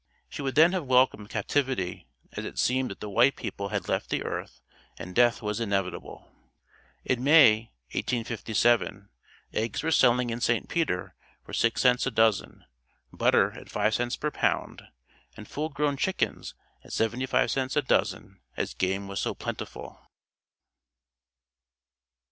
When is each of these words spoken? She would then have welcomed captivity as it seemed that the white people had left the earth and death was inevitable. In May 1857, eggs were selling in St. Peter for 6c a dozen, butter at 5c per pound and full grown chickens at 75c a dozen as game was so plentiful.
She 0.29 0.41
would 0.41 0.55
then 0.55 0.71
have 0.71 0.85
welcomed 0.87 1.29
captivity 1.29 2.07
as 2.31 2.43
it 2.43 2.57
seemed 2.57 2.89
that 2.89 3.01
the 3.01 3.07
white 3.11 3.35
people 3.35 3.69
had 3.69 3.87
left 3.87 4.09
the 4.09 4.23
earth 4.23 4.59
and 4.97 5.13
death 5.13 5.43
was 5.43 5.59
inevitable. 5.59 6.27
In 7.05 7.23
May 7.23 7.69
1857, 7.93 9.09
eggs 9.53 9.83
were 9.83 9.91
selling 9.91 10.31
in 10.31 10.41
St. 10.41 10.67
Peter 10.67 11.13
for 11.45 11.53
6c 11.53 12.07
a 12.07 12.09
dozen, 12.09 12.65
butter 13.13 13.51
at 13.51 13.67
5c 13.67 14.19
per 14.19 14.31
pound 14.31 14.81
and 15.37 15.47
full 15.47 15.69
grown 15.69 15.97
chickens 15.97 16.55
at 16.83 16.89
75c 16.89 17.75
a 17.77 17.81
dozen 17.83 18.39
as 18.57 18.73
game 18.73 19.07
was 19.07 19.19
so 19.19 19.35
plentiful. 19.35 19.99